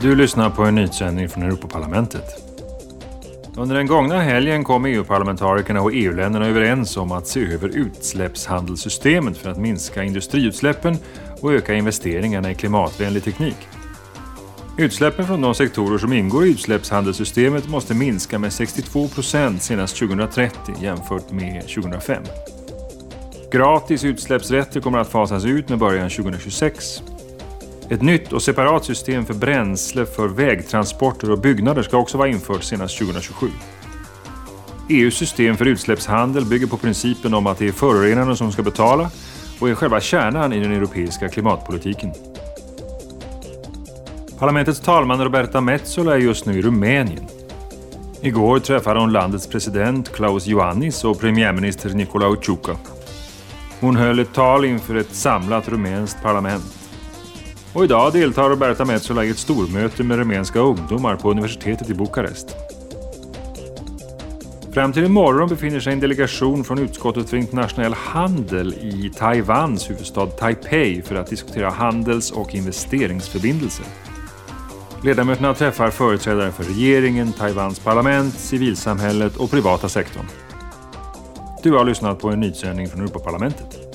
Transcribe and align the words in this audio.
Du 0.00 0.14
lyssnar 0.14 0.50
på 0.50 0.64
en 0.64 0.74
nyhetssändning 0.74 1.28
från 1.28 1.42
Europaparlamentet. 1.42 2.24
Under 3.56 3.76
den 3.76 3.86
gångna 3.86 4.20
helgen 4.20 4.64
kom 4.64 4.84
EU-parlamentarikerna 4.84 5.80
och 5.80 5.90
EU-länderna 5.94 6.46
överens 6.46 6.96
om 6.96 7.12
att 7.12 7.26
se 7.26 7.52
över 7.52 7.68
utsläppshandelssystemet 7.68 9.38
för 9.38 9.50
att 9.50 9.58
minska 9.58 10.02
industriutsläppen 10.02 10.96
och 11.40 11.52
öka 11.52 11.74
investeringarna 11.74 12.50
i 12.50 12.54
klimatvänlig 12.54 13.24
teknik. 13.24 13.56
Utsläppen 14.78 15.26
från 15.26 15.40
de 15.40 15.54
sektorer 15.54 15.98
som 15.98 16.12
ingår 16.12 16.46
i 16.46 16.50
utsläppshandelssystemet 16.50 17.68
måste 17.68 17.94
minska 17.94 18.38
med 18.38 18.52
62 18.52 19.08
procent 19.08 19.62
senast 19.62 19.98
2030 19.98 20.74
jämfört 20.80 21.30
med 21.30 21.62
2005. 21.62 22.22
Gratis 23.52 24.04
utsläppsrätter 24.04 24.80
kommer 24.80 24.98
att 24.98 25.08
fasas 25.08 25.44
ut 25.44 25.68
med 25.68 25.78
början 25.78 26.10
2026 26.10 27.02
ett 27.90 28.02
nytt 28.02 28.32
och 28.32 28.42
separat 28.42 28.84
system 28.84 29.26
för 29.26 29.34
bränsle 29.34 30.06
för 30.06 30.28
vägtransporter 30.28 31.30
och 31.30 31.38
byggnader 31.38 31.82
ska 31.82 31.96
också 31.96 32.18
vara 32.18 32.28
infört 32.28 32.62
senast 32.62 32.98
2027. 32.98 33.48
EUs 34.88 35.14
system 35.14 35.56
för 35.56 35.66
utsläppshandel 35.66 36.44
bygger 36.44 36.66
på 36.66 36.76
principen 36.76 37.34
om 37.34 37.46
att 37.46 37.58
det 37.58 37.68
är 37.68 37.72
förorenaren 37.72 38.36
som 38.36 38.52
ska 38.52 38.62
betala 38.62 39.10
och 39.60 39.68
är 39.68 39.74
själva 39.74 40.00
kärnan 40.00 40.52
i 40.52 40.60
den 40.60 40.72
europeiska 40.72 41.28
klimatpolitiken. 41.28 42.12
Parlamentets 44.38 44.80
talman 44.80 45.24
Roberta 45.24 45.60
Metsola 45.60 46.14
är 46.14 46.18
just 46.18 46.46
nu 46.46 46.58
i 46.58 46.62
Rumänien. 46.62 47.26
Igår 48.20 48.58
träffade 48.58 49.00
hon 49.00 49.12
landets 49.12 49.46
president 49.46 50.12
Klaus 50.12 50.48
Ioannis 50.48 51.04
och 51.04 51.20
premiärminister 51.20 51.90
Nicolae 51.90 52.36
Ciucă. 52.42 52.76
Hon 53.80 53.96
höll 53.96 54.18
ett 54.18 54.34
tal 54.34 54.64
inför 54.64 54.94
ett 54.94 55.14
samlat 55.14 55.68
rumänskt 55.68 56.22
parlament. 56.22 56.77
Och 57.72 57.84
idag 57.84 58.12
deltar 58.12 58.50
Roberta 58.50 58.84
Metsola 58.84 59.24
i 59.24 59.30
ett 59.30 59.38
stormöte 59.38 60.02
med 60.02 60.18
rumänska 60.18 60.58
ungdomar 60.58 61.16
på 61.16 61.30
universitetet 61.30 61.90
i 61.90 61.94
Bukarest. 61.94 62.56
Fram 64.72 64.92
till 64.92 65.04
imorgon 65.04 65.48
befinner 65.48 65.80
sig 65.80 65.92
en 65.92 66.00
delegation 66.00 66.64
från 66.64 66.78
utskottet 66.78 67.30
för 67.30 67.36
internationell 67.36 67.94
handel 67.94 68.74
i 68.74 69.12
Taiwans 69.16 69.90
huvudstad 69.90 70.26
Taipei 70.26 71.02
för 71.02 71.14
att 71.14 71.26
diskutera 71.26 71.70
handels 71.70 72.30
och 72.30 72.54
investeringsförbindelser. 72.54 73.86
Ledamöterna 75.04 75.54
träffar 75.54 75.90
företrädare 75.90 76.52
för 76.52 76.64
regeringen, 76.64 77.32
Taiwans 77.32 77.78
parlament, 77.78 78.34
civilsamhället 78.34 79.36
och 79.36 79.50
privata 79.50 79.88
sektorn. 79.88 80.26
Du 81.62 81.72
har 81.72 81.84
lyssnat 81.84 82.18
på 82.20 82.28
en 82.28 82.40
nyhetssändning 82.40 82.88
från 82.88 83.00
Europaparlamentet. 83.00 83.87